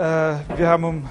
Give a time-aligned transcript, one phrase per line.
[0.00, 1.08] wir haben um,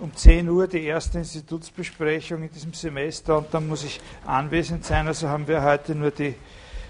[0.00, 5.06] um 10 Uhr die erste Institutsbesprechung in diesem Semester und dann muss ich anwesend sein.
[5.06, 6.34] Also haben wir heute nur die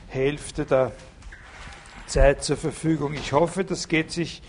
[0.09, 0.91] Hälfte der
[2.09, 3.15] Zeit zur Verfügung.
[3.15, 4.43] Ich hoffe, das geht sich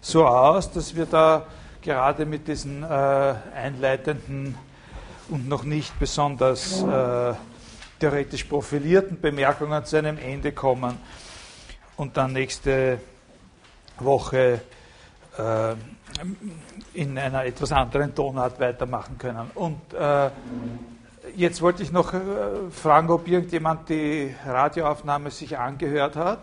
[0.00, 1.46] so aus, dass wir da
[1.82, 4.54] gerade mit diesen äh, einleitenden
[5.28, 7.34] und noch nicht besonders äh,
[7.98, 10.96] theoretisch profilierten Bemerkungen zu einem Ende kommen
[11.98, 12.98] und dann nächste
[13.98, 14.62] Woche
[15.36, 15.74] äh,
[16.94, 19.50] in einer etwas anderen Tonart weitermachen können.
[19.54, 20.30] Und äh,
[21.36, 22.18] jetzt wollte ich noch äh,
[22.70, 26.40] fragen, ob irgendjemand die Radioaufnahme sich angehört hat.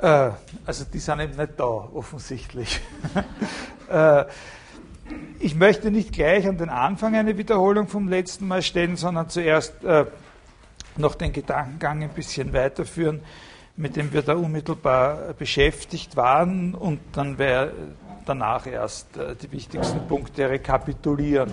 [0.00, 0.30] Äh,
[0.64, 2.80] also die sind eben nicht da, offensichtlich.
[3.88, 4.24] Äh,
[5.38, 9.84] ich möchte nicht gleich an den Anfang eine Wiederholung vom letzten Mal stellen, sondern zuerst
[9.84, 10.06] äh,
[10.96, 13.20] noch den Gedankengang ein bisschen weiterführen,
[13.76, 17.72] mit dem wir da unmittelbar beschäftigt waren und dann wäre
[18.24, 19.08] danach erst
[19.42, 21.52] die wichtigsten Punkte rekapitulieren.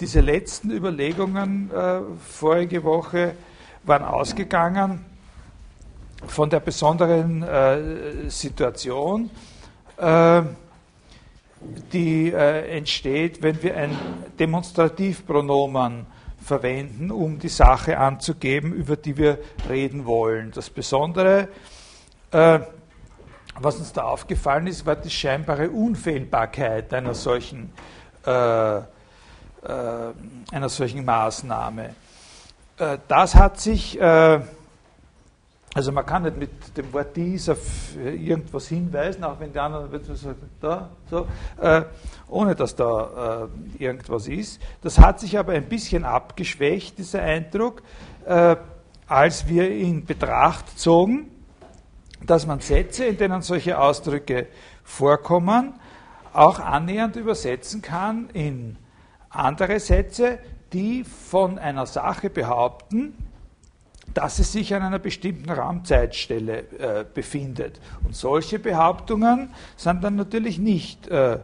[0.00, 1.70] diese letzten Überlegungen
[2.26, 3.34] vorige Woche
[3.84, 5.04] waren ausgegangen
[6.26, 9.30] von der besonderen äh, Situation,
[9.96, 10.42] äh,
[11.92, 13.96] die äh, entsteht, wenn wir ein
[14.38, 16.06] Demonstrativpronomen
[16.46, 20.52] verwenden, um die Sache anzugeben, über die wir reden wollen.
[20.52, 21.48] Das Besondere,
[22.30, 22.60] äh,
[23.58, 27.72] was uns da aufgefallen ist, war die scheinbare Unfehlbarkeit einer solchen,
[28.24, 28.82] äh, äh,
[30.52, 31.94] einer solchen Maßnahme.
[33.08, 33.98] das hat sich
[35.76, 40.16] also man kann nicht mit dem Wort dies auf irgendwas hinweisen, auch wenn die anderen
[40.16, 41.26] sagen, da, so,
[41.60, 41.82] äh,
[42.28, 44.58] ohne dass da äh, irgendwas ist.
[44.80, 47.82] Das hat sich aber ein bisschen abgeschwächt, dieser Eindruck,
[48.24, 48.56] äh,
[49.06, 51.28] als wir in Betracht zogen,
[52.24, 54.46] dass man Sätze, in denen solche Ausdrücke
[54.82, 55.74] vorkommen,
[56.32, 58.78] auch annähernd übersetzen kann in
[59.28, 60.38] andere Sätze,
[60.72, 63.25] die von einer Sache behaupten,
[64.16, 67.80] dass es sich an einer bestimmten Raumzeitstelle äh, befindet.
[68.02, 71.40] Und solche Behauptungen sind dann natürlich nicht äh,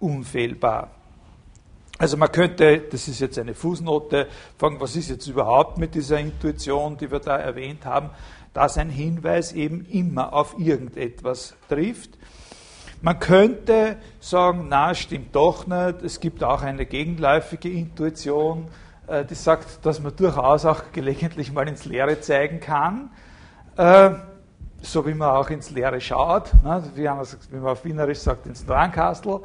[0.00, 0.90] unfehlbar.
[1.98, 4.26] Also man könnte, das ist jetzt eine Fußnote,
[4.56, 8.08] fragen, was ist jetzt überhaupt mit dieser Intuition, die wir da erwähnt haben,
[8.54, 12.16] dass ein Hinweis eben immer auf irgendetwas trifft.
[13.02, 18.68] Man könnte sagen, na, stimmt doch nicht, es gibt auch eine gegenläufige Intuition,
[19.28, 23.10] die sagt, dass man durchaus auch gelegentlich mal ins Leere zeigen kann,
[23.76, 24.10] äh,
[24.82, 26.82] so wie man auch ins Leere schaut, ne?
[26.94, 27.04] wie
[27.56, 29.40] man auf Wienerisch sagt, ins Drankastel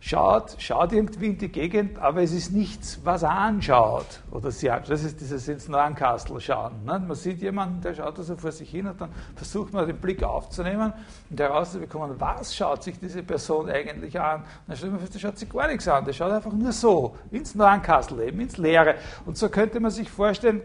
[0.00, 4.20] schaut, schaut irgendwie in die Gegend, aber es ist nichts, was er anschaut.
[4.30, 4.66] Oder sie.
[4.66, 6.84] Das ist dieses ins Neuankastel schauen.
[6.84, 6.98] Ne?
[6.98, 10.22] Man sieht jemanden, der schaut also vor sich hin und dann versucht man den Blick
[10.22, 10.92] aufzunehmen
[11.28, 14.42] und herauszubekommen, was schaut sich diese Person eigentlich an.
[14.66, 17.14] Dann stellt man fest, der schaut sich gar nichts an, der schaut einfach nur so,
[17.30, 18.94] ins Neuankastel eben, ins Leere.
[19.26, 20.62] Und so könnte man sich vorstellen,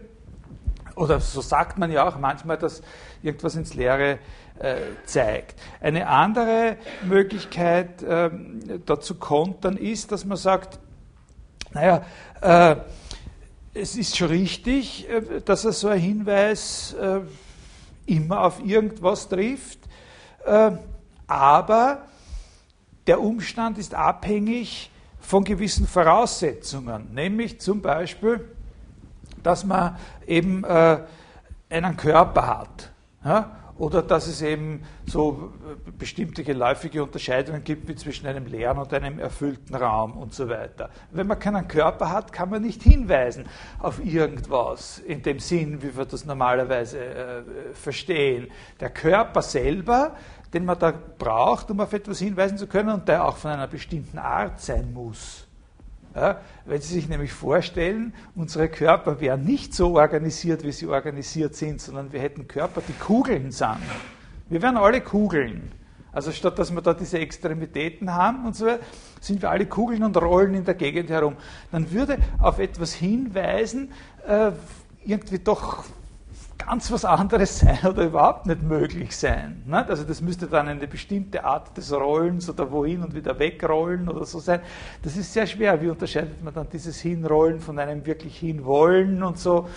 [0.94, 2.82] oder so sagt man ja auch manchmal, dass
[3.22, 4.18] irgendwas ins Leere
[5.04, 5.60] zeigt.
[5.80, 10.78] Eine andere Möglichkeit ähm, dazu kontern ist, dass man sagt,
[11.72, 12.04] naja,
[12.40, 12.76] äh,
[13.74, 17.20] es ist schon richtig, äh, dass er so ein Hinweis äh,
[18.06, 19.80] immer auf irgendwas trifft,
[20.46, 20.70] äh,
[21.26, 22.02] aber
[23.06, 24.90] der Umstand ist abhängig
[25.20, 28.48] von gewissen Voraussetzungen, nämlich zum Beispiel,
[29.42, 29.96] dass man
[30.26, 31.00] eben äh,
[31.68, 32.92] einen Körper hat.
[33.24, 33.56] Ja?
[33.78, 35.52] Oder dass es eben so
[35.98, 40.90] bestimmte geläufige Unterscheidungen gibt wie zwischen einem leeren und einem erfüllten Raum und so weiter.
[41.10, 43.44] Wenn man keinen Körper hat, kann man nicht hinweisen
[43.78, 47.42] auf irgendwas in dem Sinn, wie wir das normalerweise äh,
[47.74, 48.48] verstehen.
[48.80, 50.16] Der Körper selber,
[50.52, 53.66] den man da braucht, um auf etwas hinweisen zu können und der auch von einer
[53.66, 55.45] bestimmten Art sein muss
[56.16, 61.54] ja, wenn Sie sich nämlich vorstellen, unsere Körper wären nicht so organisiert, wie sie organisiert
[61.54, 63.76] sind, sondern wir hätten Körper, die Kugeln sind.
[64.48, 65.70] Wir wären alle Kugeln.
[66.12, 68.66] Also statt dass wir da diese Extremitäten haben und so,
[69.20, 71.36] sind wir alle Kugeln und rollen in der Gegend herum.
[71.70, 73.92] Dann würde auf etwas hinweisen,
[74.26, 74.52] äh,
[75.04, 75.84] irgendwie doch
[76.66, 79.62] ganz was anderes sein oder überhaupt nicht möglich sein.
[79.66, 79.86] Ne?
[79.86, 84.24] Also das müsste dann eine bestimmte Art des Rollens oder wohin und wieder wegrollen oder
[84.24, 84.60] so sein.
[85.02, 85.80] Das ist sehr schwer.
[85.80, 89.68] Wie unterscheidet man dann dieses Hinrollen von einem wirklich Hinwollen und so?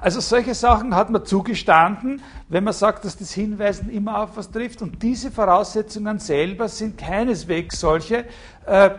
[0.00, 4.50] Also solche Sachen hat man zugestanden, wenn man sagt, dass das Hinweisen immer auf was
[4.50, 4.82] trifft.
[4.82, 8.26] Und diese Voraussetzungen selber sind keineswegs solche,
[8.66, 8.90] äh,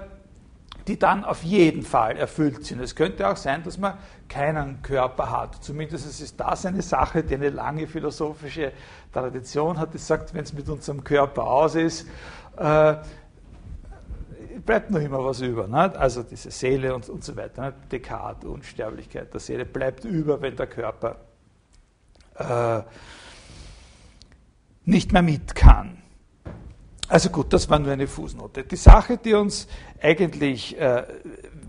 [0.88, 2.80] die dann auf jeden Fall erfüllt sind.
[2.80, 3.98] Es könnte auch sein, dass man
[4.30, 5.64] keinen Körper hat.
[5.64, 8.72] Zumindest ist das eine Sache, die eine lange philosophische
[9.12, 9.94] Tradition hat.
[9.94, 12.08] Die sagt, wenn es mit unserem Körper aus ist,
[12.58, 12.96] äh,
[14.66, 15.68] bleibt noch immer was über.
[15.68, 15.98] Nicht?
[15.98, 17.66] Also diese Seele und, und so weiter.
[17.66, 17.92] Nicht?
[17.92, 21.18] Descartes, Unsterblichkeit der Seele bleibt über, wenn der Körper
[22.36, 22.82] äh,
[24.86, 26.02] nicht mehr mit kann.
[27.10, 28.64] Also gut, das war nur eine Fußnote.
[28.64, 29.68] Die Sache, die uns
[30.02, 31.04] eigentlich äh,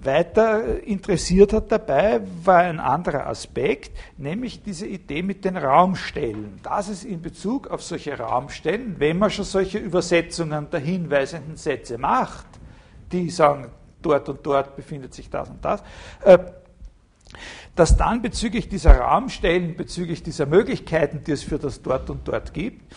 [0.03, 6.59] weiter interessiert hat dabei, war ein anderer Aspekt, nämlich diese Idee mit den Raumstellen.
[6.65, 11.99] Dass es in Bezug auf solche Raumstellen, wenn man schon solche Übersetzungen der hinweisenden Sätze
[11.99, 12.47] macht,
[13.13, 13.69] die sagen,
[14.03, 15.83] dort und dort befindet sich das und das,
[16.25, 16.39] äh,
[17.77, 22.53] dass dann bezüglich dieser Raumstellen, bezüglich dieser Möglichkeiten, die es für das dort und dort
[22.53, 22.93] gibt,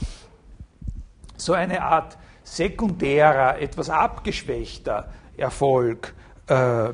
[1.38, 2.18] so eine Art
[2.52, 6.14] sekundärer, etwas abgeschwächter Erfolg
[6.48, 6.90] äh,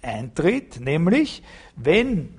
[0.00, 1.42] eintritt, nämlich
[1.74, 2.38] wenn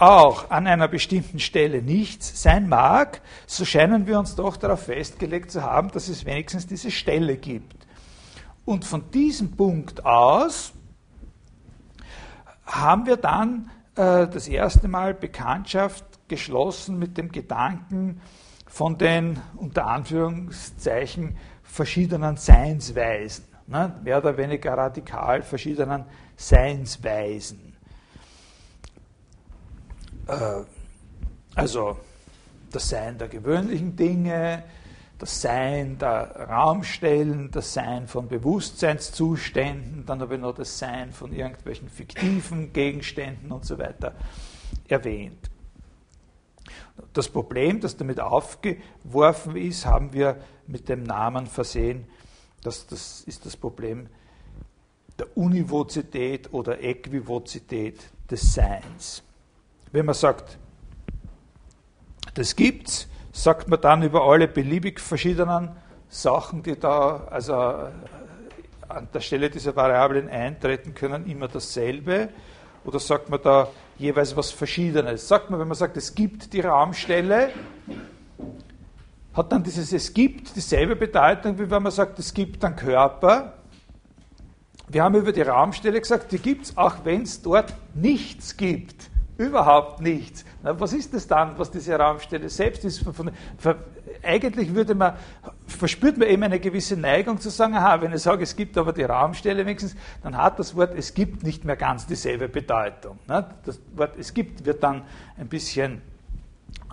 [0.00, 5.52] auch an einer bestimmten Stelle nichts sein mag, so scheinen wir uns doch darauf festgelegt
[5.52, 7.86] zu haben, dass es wenigstens diese Stelle gibt.
[8.64, 10.72] Und von diesem Punkt aus
[12.66, 18.20] haben wir dann äh, das erste Mal Bekanntschaft geschlossen mit dem Gedanken
[18.66, 21.36] von den unter Anführungszeichen
[21.72, 23.98] verschiedenen Seinsweisen, ne?
[24.04, 26.04] mehr oder weniger radikal verschiedenen
[26.36, 27.74] Seinsweisen.
[30.26, 30.64] Äh,
[31.54, 31.96] also
[32.70, 34.64] das Sein der gewöhnlichen Dinge,
[35.18, 41.32] das Sein der Raumstellen, das Sein von Bewusstseinszuständen, dann habe ich noch das Sein von
[41.32, 44.12] irgendwelchen fiktiven Gegenständen und so weiter
[44.88, 45.51] erwähnt.
[47.12, 50.36] Das Problem, das damit aufgeworfen ist, haben wir
[50.66, 52.06] mit dem Namen versehen.
[52.62, 54.08] Das, das ist das Problem
[55.18, 58.00] der Univozität oder Äquivozität
[58.30, 59.22] des Seins.
[59.92, 60.58] Wenn man sagt,
[62.34, 65.70] das gibt's, sagt man dann über alle beliebig verschiedenen
[66.08, 67.90] Sachen, die da also äh,
[68.88, 72.28] an der Stelle dieser Variablen eintreten können, immer dasselbe?
[72.84, 73.68] Oder sagt man da
[73.98, 75.28] jeweils was Verschiedenes?
[75.28, 77.50] Sagt man, wenn man sagt, es gibt die Raumstelle,
[79.34, 83.54] hat dann dieses Es gibt dieselbe Bedeutung, wie wenn man sagt, es gibt einen Körper?
[84.88, 89.10] Wir haben über die Raumstelle gesagt, die gibt es, auch wenn es dort nichts gibt.
[89.38, 90.44] Überhaupt nichts.
[90.62, 93.02] Na, was ist das dann, was diese Raumstelle selbst ist?
[93.02, 93.74] Von, von,
[94.22, 95.14] eigentlich würde man,
[95.82, 98.92] verspürt man eben eine gewisse Neigung zu sagen, aha, wenn ich sage, es gibt aber
[98.92, 103.18] die Raumstelle wenigstens, dann hat das Wort es gibt nicht mehr ganz dieselbe Bedeutung.
[103.26, 105.02] Na, das Wort es gibt wird dann
[105.36, 106.00] ein bisschen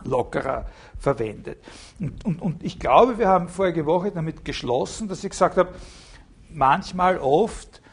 [0.06, 0.66] lockerer
[0.98, 1.60] verwendet.
[2.00, 5.70] Und, und, und ich glaube, wir haben vorige Woche damit geschlossen, dass ich gesagt habe,
[6.50, 7.84] manchmal, oft,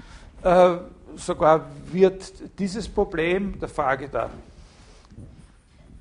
[0.44, 0.76] äh,
[1.14, 4.30] sogar wird dieses Problem der Frage der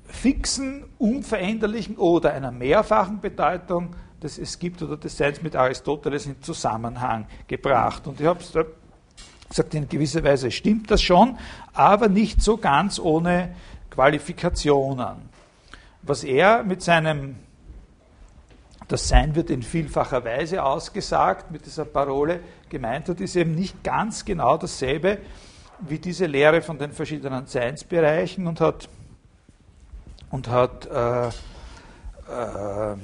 [0.06, 6.42] fixen, unveränderlichen oder einer mehrfachen Bedeutung des Es gibt oder des Seins mit Aristoteles in
[6.42, 8.06] Zusammenhang gebracht.
[8.06, 8.40] Und ich habe
[9.48, 11.38] gesagt, in gewisser Weise stimmt das schon,
[11.72, 13.54] aber nicht so ganz ohne
[13.90, 15.28] Qualifikationen.
[16.02, 17.36] Was er mit seinem
[18.88, 23.82] das Sein wird in vielfacher Weise ausgesagt, mit dieser Parole gemeint hat, ist eben nicht
[23.82, 25.18] ganz genau dasselbe
[25.80, 28.88] wie diese Lehre von den verschiedenen Seinsbereichen und hat,
[30.30, 32.96] und hat äh, äh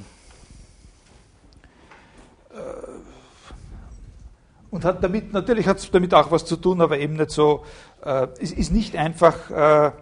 [4.70, 7.64] und hat damit, natürlich hat es damit auch was zu tun, aber eben nicht so,
[8.04, 9.92] äh, ist, ist nicht einfach äh,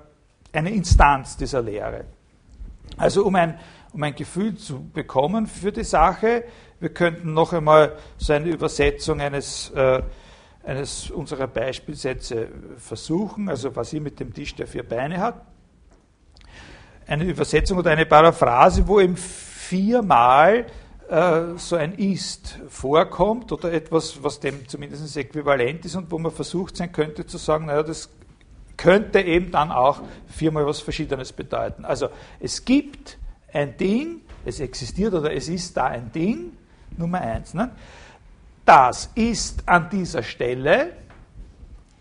[0.52, 2.04] eine Instanz dieser Lehre.
[2.96, 3.58] Also um ein
[3.92, 6.44] um ein Gefühl zu bekommen für die Sache.
[6.78, 10.02] Wir könnten noch einmal so eine Übersetzung eines, äh,
[10.64, 15.42] eines unserer Beispielsätze versuchen, also was hier mit dem Tisch, der vier Beine hat.
[17.06, 20.66] Eine Übersetzung oder eine Paraphrase, wo eben viermal
[21.10, 26.30] äh, so ein Ist vorkommt oder etwas, was dem zumindest äquivalent ist und wo man
[26.30, 28.08] versucht sein könnte zu sagen, naja, das
[28.76, 31.84] könnte eben dann auch viermal was Verschiedenes bedeuten.
[31.84, 33.18] Also es gibt
[33.52, 36.56] ein Ding, es existiert oder es ist da ein Ding,
[36.96, 37.54] Nummer eins.
[37.54, 37.72] Ne?
[38.64, 40.92] Das ist an dieser Stelle,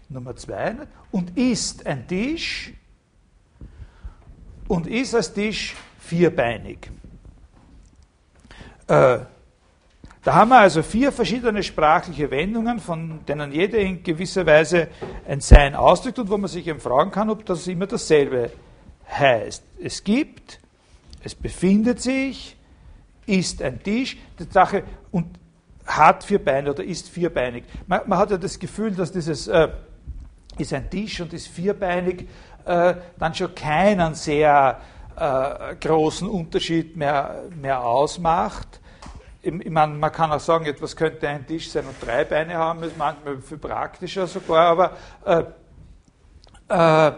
[0.07, 0.87] Nummer zwei, ne?
[1.11, 2.73] und ist ein Tisch
[4.67, 6.91] und ist als Tisch vierbeinig.
[8.89, 9.19] Äh,
[10.23, 14.89] da haben wir also vier verschiedene sprachliche Wendungen, von denen jede in gewisser Weise
[15.27, 18.51] ein Sein ausdrückt und wo man sich eben fragen kann, ob das immer dasselbe
[19.09, 19.63] heißt.
[19.81, 20.59] Es gibt
[21.23, 22.55] es befindet sich,
[23.25, 25.27] ist ein Tisch, die Sache, und
[25.85, 27.63] hat vier Beine oder ist vierbeinig.
[27.87, 29.69] Man, man hat ja das Gefühl, dass dieses äh,
[30.57, 32.27] ist ein Tisch und ist vierbeinig
[32.65, 34.79] äh, dann schon keinen sehr
[35.19, 38.79] äh, großen Unterschied mehr, mehr ausmacht.
[39.41, 42.55] Ich, ich meine, man kann auch sagen, etwas könnte ein Tisch sein und drei Beine
[42.55, 45.43] haben, ist manchmal viel praktischer sogar, aber äh,
[46.69, 47.11] äh,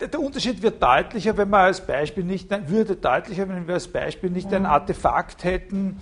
[0.00, 4.30] der Unterschied wird deutlicher, wenn wir als Beispiel nicht, würde deutlicher, wenn wir als Beispiel
[4.30, 5.98] nicht ein Artefakt hätten,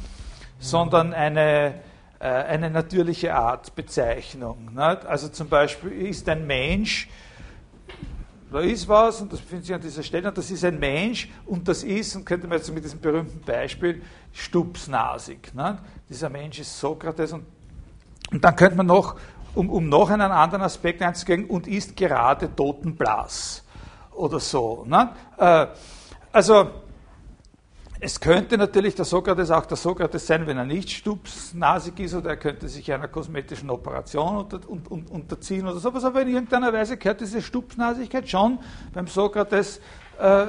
[0.59, 1.75] sondern eine,
[2.19, 4.75] äh, eine natürliche Artbezeichnung.
[4.75, 5.07] Nicht?
[5.07, 7.09] Also zum Beispiel ist ein Mensch,
[8.51, 11.29] da ist was und das befindet sich an dieser Stelle und das ist ein Mensch
[11.47, 15.53] und das ist, und könnte man jetzt mit diesem berühmten Beispiel, stupsnasig.
[15.55, 15.79] Nicht?
[16.09, 17.45] Dieser Mensch ist Sokrates und,
[18.31, 19.17] und dann könnte man noch,
[19.55, 23.65] um, um noch einen anderen Aspekt einzugehen, und ist gerade totenblass
[24.13, 24.85] oder so.
[24.87, 25.11] Ne?
[25.39, 25.67] Äh,
[26.33, 26.71] also
[28.01, 32.31] es könnte natürlich der Sokrates auch der Sokrates sein, wenn er nicht stupsnasig ist oder
[32.31, 36.73] er könnte sich einer kosmetischen Operation unter, un, un, unterziehen oder sowas, aber in irgendeiner
[36.73, 38.59] Weise gehört diese Stupsnasigkeit schon
[38.93, 39.81] beim Sokrates
[40.19, 40.47] äh,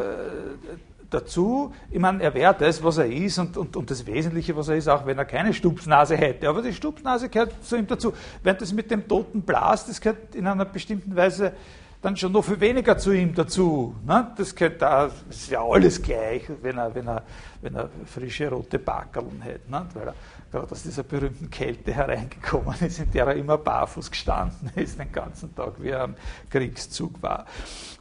[1.09, 1.73] dazu.
[1.89, 4.75] Ich meine, er wäre das, was er ist und, und, und das Wesentliche, was er
[4.75, 6.49] ist, auch wenn er keine Stupsnase hätte.
[6.49, 8.13] Aber die Stupsnase gehört zu ihm dazu.
[8.43, 11.53] Wenn das mit dem toten Blas, das gehört in einer bestimmten Weise
[12.01, 13.95] dann schon noch viel weniger zu ihm dazu.
[14.05, 14.31] Ne?
[14.37, 17.23] Das, könnte, das ist ja alles gleich, wenn er, wenn er,
[17.61, 19.69] wenn er frische rote Backerln hätte.
[19.71, 19.85] Ne?
[19.93, 20.15] Weil er
[20.51, 25.11] gerade aus dieser berühmten Kälte hereingekommen ist, in der er immer barfuß gestanden ist, den
[25.11, 26.15] ganzen Tag, wie er am
[26.49, 27.45] Kriegszug war.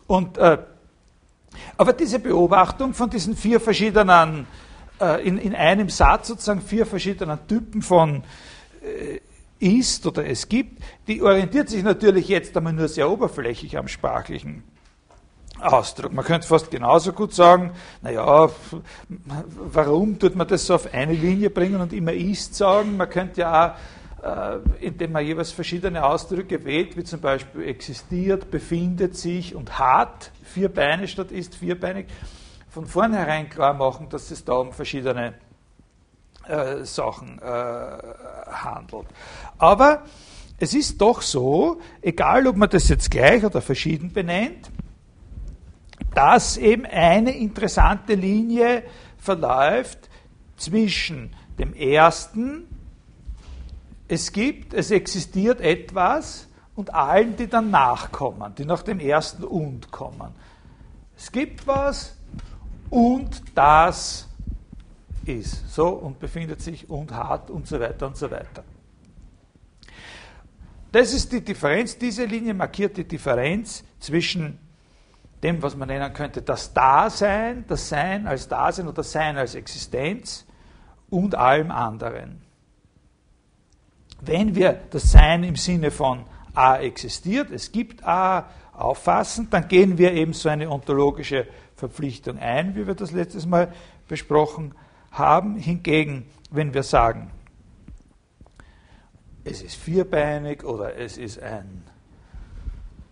[0.07, 0.59] Und, äh,
[1.77, 4.47] aber diese Beobachtung von diesen vier verschiedenen,
[5.01, 8.23] äh, in, in einem Satz sozusagen vier verschiedenen Typen von
[8.83, 9.21] äh,
[9.59, 14.65] ist oder es gibt, die orientiert sich natürlich jetzt einmal nur sehr oberflächlich am sprachlichen
[15.61, 16.13] Ausdruck.
[16.13, 17.73] Man könnte fast genauso gut sagen,
[18.03, 18.51] naja,
[19.09, 22.97] warum tut man das so auf eine Linie bringen und immer ist sagen?
[22.97, 23.79] Man könnte ja
[24.23, 29.79] auch, äh, indem man jeweils verschiedene Ausdrücke wählt, wie zum Beispiel existiert, befindet sich und
[29.79, 32.07] hat, vier Beine statt ist vierbeinig,
[32.69, 35.35] von vornherein klar machen, dass es da um verschiedene
[36.49, 39.07] äh, Sachen äh, handelt.
[39.59, 40.03] Aber
[40.59, 44.71] es ist doch so, egal ob man das jetzt gleich oder verschieden benennt,
[46.15, 48.83] dass eben eine interessante Linie
[49.19, 50.09] verläuft
[50.57, 52.67] zwischen dem ersten,
[54.09, 59.91] es gibt, es existiert etwas und allen, die dann nachkommen, die nach dem ersten und
[59.91, 60.33] kommen.
[61.17, 62.17] Es gibt was
[62.89, 64.29] und das
[65.29, 65.69] ist.
[65.73, 68.65] So und befindet sich und hat und so weiter und so weiter.
[70.93, 74.59] Das ist die Differenz, diese Linie markiert die Differenz zwischen
[75.43, 80.47] dem, was man nennen könnte, das Dasein, das Sein als Dasein oder Sein als Existenz
[81.11, 82.43] und allem anderen.
[84.23, 89.99] Wenn wir das Sein im Sinne von A existiert, es gibt A, auffassen, dann gehen
[89.99, 93.73] wir eben so eine ontologische Verpflichtung ein, wie wir das letztes Mal
[94.09, 94.75] besprochen
[95.19, 95.57] haben.
[95.57, 97.31] Hingegen, wenn wir sagen,
[99.45, 101.85] es ist vierbeinig oder es ist ein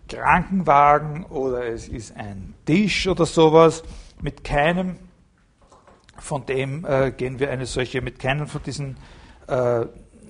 [0.09, 3.83] Krankenwagen oder es ist ein Tisch oder sowas.
[4.21, 4.97] Mit keinem
[6.19, 8.97] von dem äh, gehen wir eine solche, mit keinem von diesen
[9.47, 9.87] äh,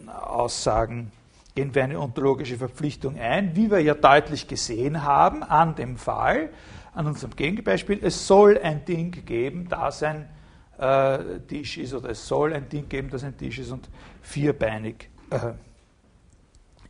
[0.08, 1.12] Aussagen
[1.54, 6.50] gehen wir eine ontologische Verpflichtung ein, wie wir ja deutlich gesehen haben an dem Fall,
[6.94, 8.00] an unserem Gegenbeispiel.
[8.02, 10.28] Es soll ein Ding geben, das ein
[10.78, 13.88] äh, Tisch ist oder es soll ein Ding geben, das ein Tisch ist und
[14.22, 15.52] vierbeinig äh,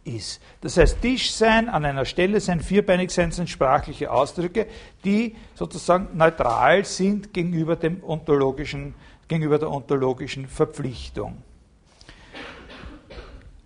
[0.05, 0.41] ist.
[0.61, 4.67] Das heißt, Tisch sein, an einer Stelle sein, vierbeinig sein sind sprachliche Ausdrücke,
[5.05, 8.95] die sozusagen neutral sind gegenüber, dem ontologischen,
[9.29, 11.43] gegenüber der ontologischen Verpflichtung.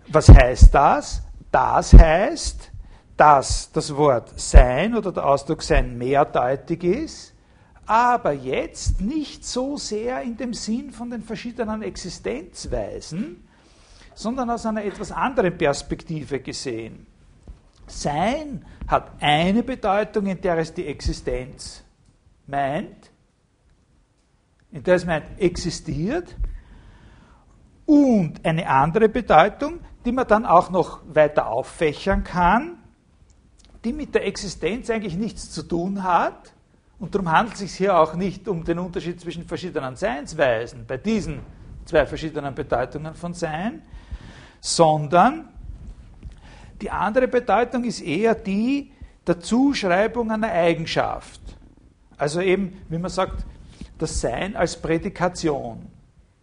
[0.08, 1.22] Was heißt das?
[1.50, 2.70] Das heißt,
[3.16, 7.34] dass das Wort sein oder der Ausdruck sein mehrdeutig ist,
[7.88, 13.48] aber jetzt nicht so sehr in dem Sinn von den verschiedenen Existenzweisen,
[14.14, 17.06] sondern aus einer etwas anderen Perspektive gesehen.
[17.86, 21.82] Sein hat eine Bedeutung, in der es die Existenz
[22.46, 23.10] meint,
[24.70, 26.36] in der es meint, existiert,
[27.86, 32.76] und eine andere Bedeutung, die man dann auch noch weiter auffächern kann,
[33.82, 36.52] die mit der Existenz eigentlich nichts zu tun hat.
[36.98, 40.96] Und darum handelt es sich hier auch nicht um den Unterschied zwischen verschiedenen Seinsweisen bei
[40.96, 41.40] diesen
[41.84, 43.82] zwei verschiedenen Bedeutungen von Sein,
[44.60, 45.48] sondern
[46.80, 48.92] die andere Bedeutung ist eher die
[49.26, 51.40] der Zuschreibung einer Eigenschaft.
[52.16, 53.44] Also eben, wie man sagt,
[53.98, 55.86] das Sein als Prädikation,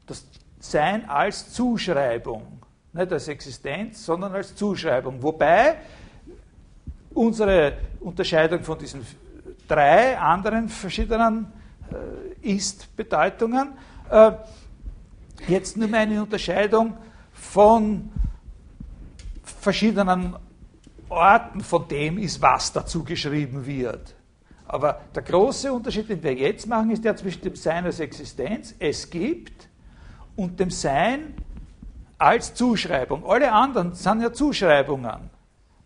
[0.05, 0.25] das
[0.59, 2.61] Sein als Zuschreibung.
[2.93, 5.21] nicht als Existenz, sondern als Zuschreibung.
[5.21, 5.75] Wobei
[7.13, 9.05] unsere Unterscheidung von diesen
[9.67, 11.47] drei anderen verschiedenen
[11.91, 13.69] äh, Ist-Bedeutungen
[14.09, 14.31] äh,
[15.47, 16.97] jetzt nur eine Unterscheidung
[17.33, 18.11] von
[19.43, 20.35] verschiedenen
[21.09, 24.15] Orten von dem ist, was dazu geschrieben wird.
[24.67, 28.73] Aber der große Unterschied, den wir jetzt machen, ist der zwischen dem Sein als Existenz,
[28.79, 29.69] es gibt,
[30.35, 31.35] und dem Sein
[32.17, 33.25] als Zuschreibung.
[33.25, 35.29] Alle anderen sind ja Zuschreibungen.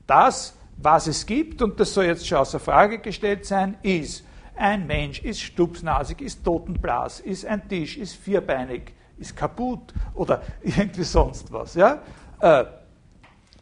[0.08, 4.24] Das, was es gibt, und das soll jetzt schon außer Frage gestellt sein, ist
[4.56, 11.04] ein Mensch, ist stupsnasig, ist totenblas, ist ein Tisch, ist vierbeinig, ist kaputt oder irgendwie
[11.04, 11.76] sonst was.
[11.76, 12.02] Ja?
[12.40, 12.66] Äh,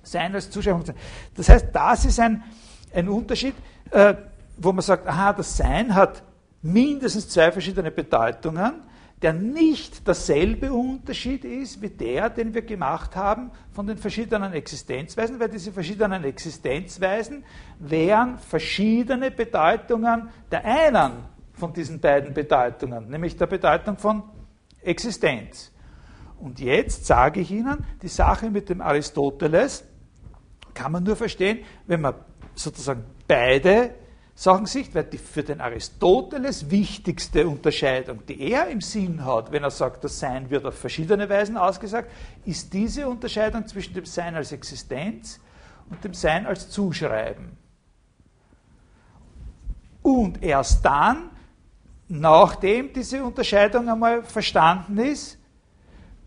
[0.03, 0.83] sein als Zuschreibung.
[1.35, 2.43] Das heißt, das ist ein,
[2.93, 3.55] ein Unterschied,
[3.91, 4.15] äh,
[4.57, 6.23] wo man sagt, aha, das Sein hat
[6.61, 8.81] mindestens zwei verschiedene Bedeutungen
[9.21, 15.39] der nicht derselbe Unterschied ist wie der, den wir gemacht haben von den verschiedenen Existenzweisen,
[15.39, 17.43] weil diese verschiedenen Existenzweisen
[17.79, 21.13] wären verschiedene Bedeutungen der einen
[21.53, 24.23] von diesen beiden Bedeutungen, nämlich der Bedeutung von
[24.81, 25.71] Existenz.
[26.39, 29.83] Und jetzt sage ich Ihnen, die Sache mit dem Aristoteles
[30.75, 32.13] kann man nur verstehen, wenn man
[32.53, 33.95] sozusagen beide
[34.39, 39.71] Sachen weil die für den Aristoteles wichtigste Unterscheidung, die er im Sinn hat, wenn er
[39.71, 42.11] sagt, das Sein wird auf verschiedene Weisen ausgesagt,
[42.45, 45.39] ist diese Unterscheidung zwischen dem Sein als Existenz
[45.89, 47.57] und dem Sein als Zuschreiben.
[50.03, 51.31] Und erst dann,
[52.07, 55.39] nachdem diese Unterscheidung einmal verstanden ist,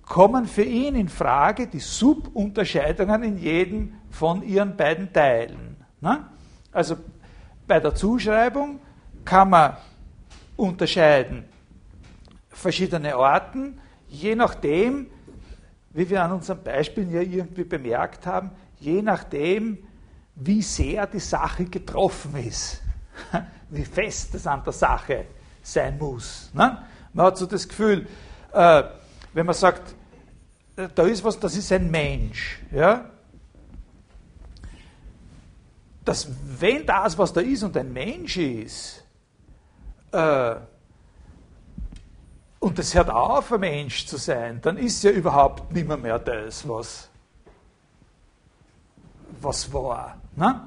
[0.02, 5.76] kommen für ihn in Frage die Subunterscheidungen in jedem von ihren beiden Teilen.
[6.72, 6.96] Also
[7.70, 8.80] bei der Zuschreibung
[9.24, 9.76] kann man
[10.56, 11.44] unterscheiden
[12.48, 15.06] verschiedene Orten, je nachdem,
[15.90, 18.50] wie wir an unseren Beispielen ja irgendwie bemerkt haben,
[18.80, 19.78] je nachdem,
[20.34, 22.82] wie sehr die Sache getroffen ist,
[23.70, 25.26] wie fest es an der Sache
[25.62, 26.50] sein muss.
[26.52, 26.76] Ne?
[27.12, 28.08] Man hat so das Gefühl,
[28.52, 28.82] äh,
[29.32, 29.94] wenn man sagt,
[30.74, 33.12] äh, da ist was, das ist ein Mensch, ja,
[36.04, 39.04] dass wenn das, was da ist und ein Mensch ist,
[40.12, 40.56] äh,
[42.58, 46.68] und es hört auf, ein Mensch zu sein, dann ist ja überhaupt nicht mehr, das,
[46.68, 47.08] was,
[49.40, 50.18] was war.
[50.36, 50.60] Ne?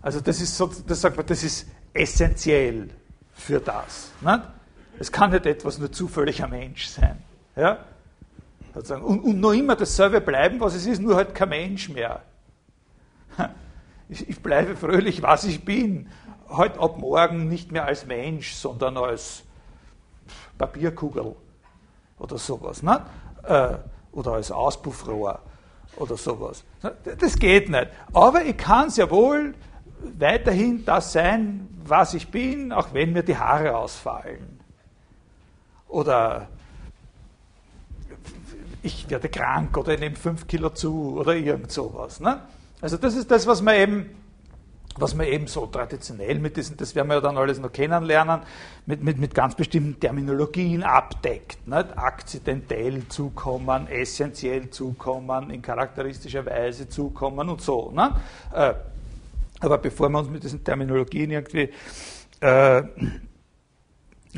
[0.00, 2.90] Also das ist so, das sagt man, das ist essentiell
[3.32, 4.10] für das.
[4.20, 4.42] Ne?
[4.98, 7.22] Es kann nicht etwas nur zufällig ein Mensch sein.
[7.54, 7.84] Ja?
[8.74, 12.22] Und, und noch immer dasselbe bleiben, was es ist, nur halt kein Mensch mehr
[14.20, 16.08] ich, bleibe fröhlich, was ich bin.
[16.48, 19.42] Heute ab morgen nicht mehr als Mensch, sondern als
[20.58, 21.34] Papierkugel
[22.18, 22.82] oder sowas.
[22.82, 23.04] Ne?
[23.44, 23.76] Äh,
[24.12, 25.40] oder als Auspuffrohr
[25.96, 26.64] oder sowas.
[27.18, 27.88] Das geht nicht.
[28.12, 29.54] Aber ich kann sehr wohl
[30.18, 34.60] weiterhin das sein, was ich bin, auch wenn mir die Haare ausfallen.
[35.88, 36.48] Oder
[38.82, 42.20] ich werde krank oder ich nehme fünf Kilo zu oder irgend sowas.
[42.20, 42.40] Ne?
[42.82, 44.10] Also das ist das, was man eben,
[44.96, 48.40] was man eben so traditionell mit diesen, das werden wir ja dann alles noch kennenlernen,
[48.86, 51.66] mit, mit, mit ganz bestimmten Terminologien abdeckt.
[51.66, 51.96] Nicht?
[51.96, 57.92] Akzidentell zukommen, essentiell zukommen, in charakteristischer Weise zukommen und so.
[57.92, 58.10] Ne?
[58.52, 58.74] Äh,
[59.60, 61.70] aber bevor wir uns mit diesen Terminologien irgendwie
[62.40, 62.82] äh,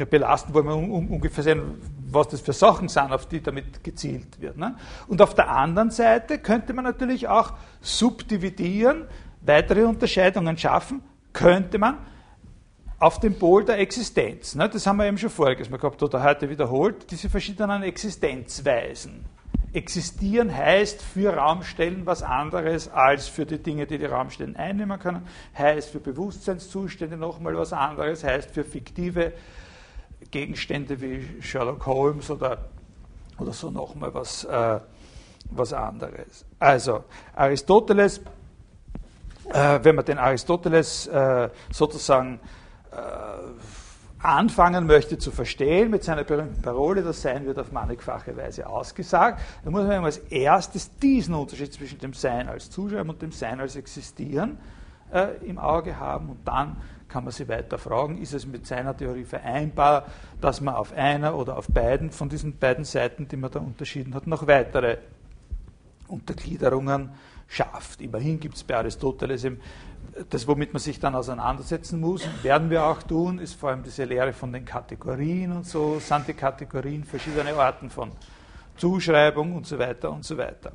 [0.04, 1.80] belasten, wollen wir um, ungefähr sehen,
[2.14, 4.57] was das für Sachen sind, auf die damit gezielt wird.
[4.57, 4.77] Ne?
[5.09, 9.07] Und auf der anderen Seite könnte man natürlich auch subdividieren,
[9.42, 11.98] weitere Unterscheidungen schaffen, könnte man
[12.98, 14.55] auf dem Pol der Existenz.
[14.55, 14.68] Ne?
[14.68, 19.27] Das haben wir eben schon voriges Mal gehabt oder heute wiederholt, diese verschiedenen Existenzweisen.
[19.74, 25.27] Existieren heißt für Raumstellen was anderes als für die Dinge, die die Raumstellen einnehmen können,
[25.59, 29.33] heißt für Bewusstseinszustände nochmal was anderes, heißt für fiktive
[30.31, 32.59] Gegenstände wie Sherlock Holmes oder,
[33.39, 34.81] oder so nochmal was, äh,
[35.51, 36.45] was anderes.
[36.59, 38.19] Also, Aristoteles,
[39.53, 42.41] äh, wenn man den Aristoteles äh, sozusagen
[42.91, 42.97] äh,
[44.25, 49.41] anfangen möchte zu verstehen mit seiner berühmten Parole, das Sein wird auf mannigfache Weise ausgesagt,
[49.63, 53.61] dann muss man als erstes diesen Unterschied zwischen dem Sein als Zuschreiben und dem Sein
[53.61, 54.59] als Existieren
[55.13, 56.77] äh, im Auge haben und dann
[57.14, 60.07] kann man sich weiter fragen, ist es mit seiner Theorie vereinbar,
[60.40, 64.16] dass man auf einer oder auf beiden von diesen beiden Seiten, die man da unterschieden
[64.16, 64.98] hat, noch weitere
[66.09, 67.11] Untergliederungen
[67.46, 68.00] schafft.
[68.00, 69.61] Immerhin gibt es bei Aristoteles eben
[70.29, 74.03] das, womit man sich dann auseinandersetzen muss, werden wir auch tun, ist vor allem diese
[74.03, 78.11] Lehre von den Kategorien und so, sind die Kategorien verschiedene Arten von
[78.77, 80.72] Zuschreibung und so weiter und so weiter.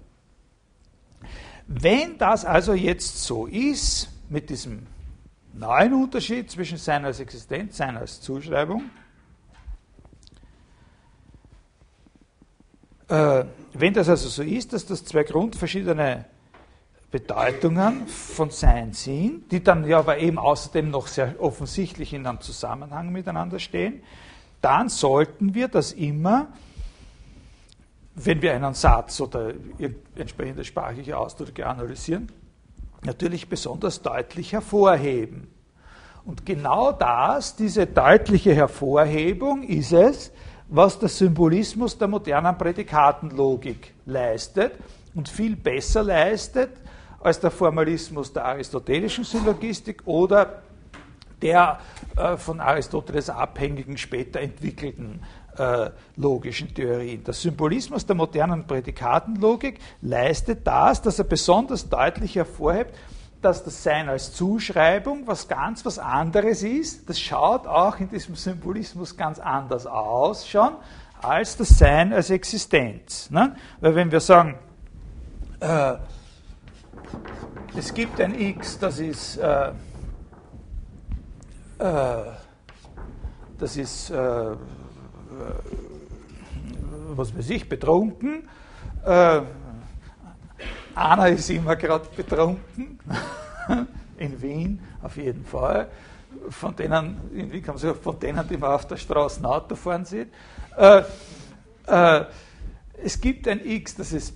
[1.67, 4.87] Wenn das also jetzt so ist, mit diesem
[5.59, 8.83] neuen Unterschied zwischen Sein als Existenz, Sein als Zuschreibung,
[13.09, 13.43] äh,
[13.73, 16.25] wenn das also so ist, dass das zwei grundverschiedene
[17.11, 22.39] Bedeutungen von Sein sind, die dann ja aber eben außerdem noch sehr offensichtlich in einem
[22.39, 24.03] Zusammenhang miteinander stehen,
[24.61, 26.49] dann sollten wir das immer,
[28.15, 29.53] wenn wir einen Satz oder
[30.15, 32.31] entsprechende sprachliche Ausdrücke analysieren,
[33.03, 35.47] natürlich besonders deutlich hervorheben.
[36.25, 40.31] Und genau das, diese deutliche Hervorhebung, ist es,
[40.67, 44.73] was der Symbolismus der modernen Prädikatenlogik leistet
[45.15, 46.69] und viel besser leistet
[47.19, 50.61] als der Formalismus der aristotelischen Syllogistik oder
[51.41, 51.79] der
[52.15, 55.21] äh, von Aristoteles abhängigen, später entwickelten
[55.57, 57.23] äh, logischen Theorien.
[57.23, 62.95] Der Symbolismus der modernen Prädikatenlogik leistet das, dass er besonders deutlich hervorhebt,
[63.41, 67.09] dass das Sein als Zuschreibung was ganz was anderes ist.
[67.09, 70.75] Das schaut auch in diesem Symbolismus ganz anders aus schon,
[71.21, 73.29] als das Sein als Existenz.
[73.29, 73.55] Ne?
[73.79, 74.55] Weil wenn wir sagen,
[75.59, 75.95] äh,
[77.77, 79.71] es gibt ein X, das ist, äh,
[81.79, 84.55] das ist, äh,
[87.15, 88.47] was weiß ich, betrunken.
[89.05, 89.41] Äh,
[90.95, 92.99] Anna ist immer gerade betrunken,
[94.17, 95.89] in Wien auf jeden Fall.
[96.49, 100.27] Von denen, in Wien kann von denen, die man auf der Straße Auto fahren sieht.
[100.77, 101.03] Äh,
[101.87, 102.25] äh,
[103.01, 104.33] es gibt ein X, das ist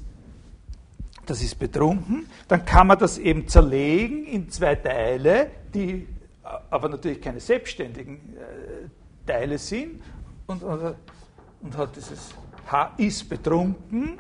[1.25, 6.05] das ist betrunken, dann kann man das eben zerlegen in zwei Teile, die
[6.43, 8.89] aber natürlich keine selbstständigen äh,
[9.25, 10.01] Teile sind.
[10.47, 10.95] Und, und,
[11.61, 12.33] und, hat dieses
[12.69, 14.19] H ist betrunken,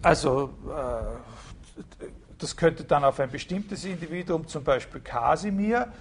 [0.00, 1.82] also äh,
[2.38, 5.92] das könnte dann auf ein bestimmtes Individuum, zum Beispiel Kasimir,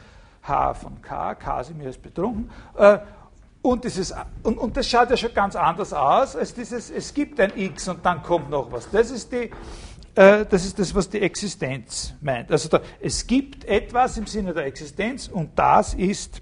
[0.44, 3.00] H von K, Kasimir ist betrunken, äh,
[3.62, 4.12] und, dieses,
[4.42, 7.88] und, und, das schaut ja schon ganz anders aus als dieses, es gibt ein X
[7.90, 8.90] und dann kommt noch was.
[8.90, 9.52] Das ist die,
[10.15, 12.52] äh, das ist das, was die Existenz meint.
[12.52, 16.41] Also da, es gibt etwas im Sinne der Existenz und das ist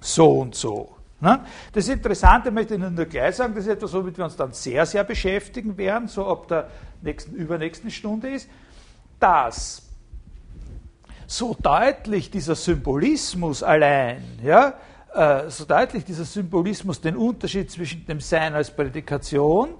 [0.00, 0.96] so und so.
[1.20, 1.44] Ne?
[1.72, 4.52] Das Interessante möchte ich Ihnen nur gleich sagen, das ist etwas, womit wir uns dann
[4.52, 6.68] sehr, sehr beschäftigen werden, so ab der
[7.02, 8.48] nächsten, übernächsten Stunde ist,
[9.18, 9.82] dass
[11.26, 14.74] so deutlich dieser Symbolismus allein, ja,
[15.14, 19.74] äh, so deutlich dieser Symbolismus den Unterschied zwischen dem Sein als Prädikation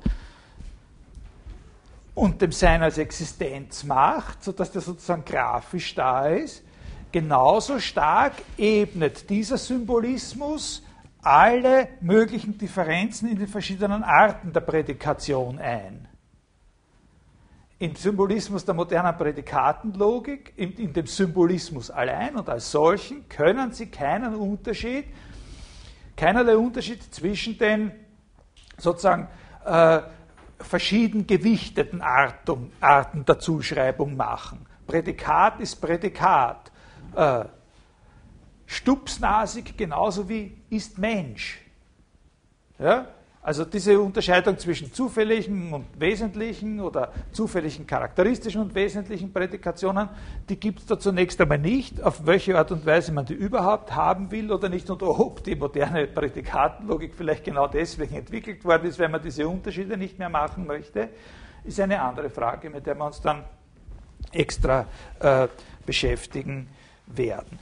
[2.20, 6.62] und dem Sein als Existenz macht, sodass der sozusagen grafisch da ist,
[7.10, 10.84] genauso stark ebnet dieser Symbolismus
[11.22, 16.08] alle möglichen Differenzen in den verschiedenen Arten der Prädikation ein.
[17.78, 23.86] Im Symbolismus der modernen Prädikatenlogik, in, in dem Symbolismus allein und als solchen, können Sie
[23.86, 25.06] keinen Unterschied,
[26.18, 27.92] keinerlei Unterschied zwischen den
[28.76, 29.26] sozusagen
[29.64, 30.02] äh,
[30.60, 34.66] verschieden gewichteten Arten, Arten der Zuschreibung machen.
[34.86, 36.70] Prädikat ist Prädikat.
[37.14, 37.44] Äh,
[38.66, 41.60] stupsnasig genauso wie ist Mensch.
[42.78, 43.06] Ja?
[43.42, 50.10] Also diese Unterscheidung zwischen zufälligen und wesentlichen oder zufälligen charakteristischen und wesentlichen Prädikationen,
[50.46, 53.94] die gibt es da zunächst einmal nicht, auf welche Art und Weise man die überhaupt
[53.94, 58.98] haben will oder nicht und ob die moderne Prädikatenlogik vielleicht genau deswegen entwickelt worden ist,
[58.98, 61.08] weil man diese Unterschiede nicht mehr machen möchte,
[61.64, 63.44] ist eine andere Frage, mit der wir uns dann
[64.32, 64.86] extra
[65.18, 65.48] äh,
[65.86, 66.68] beschäftigen
[67.06, 67.58] werden.